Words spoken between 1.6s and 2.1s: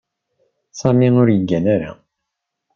ara.